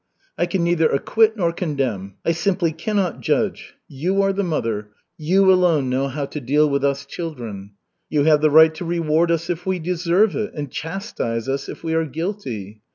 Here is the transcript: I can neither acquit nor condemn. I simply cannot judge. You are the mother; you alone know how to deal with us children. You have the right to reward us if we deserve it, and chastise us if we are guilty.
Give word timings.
I 0.35 0.47
can 0.47 0.63
neither 0.63 0.89
acquit 0.89 1.37
nor 1.37 1.53
condemn. 1.53 2.15
I 2.25 2.31
simply 2.31 2.71
cannot 2.71 3.21
judge. 3.21 3.75
You 3.87 4.23
are 4.23 4.33
the 4.33 4.41
mother; 4.43 4.89
you 5.15 5.53
alone 5.53 5.91
know 5.91 6.07
how 6.07 6.25
to 6.25 6.41
deal 6.41 6.67
with 6.67 6.83
us 6.83 7.05
children. 7.05 7.73
You 8.09 8.23
have 8.23 8.41
the 8.41 8.49
right 8.49 8.73
to 8.73 8.83
reward 8.83 9.29
us 9.29 9.47
if 9.51 9.63
we 9.67 9.77
deserve 9.77 10.35
it, 10.35 10.55
and 10.55 10.71
chastise 10.71 11.47
us 11.47 11.69
if 11.69 11.83
we 11.83 11.93
are 11.93 12.05
guilty. 12.07 12.81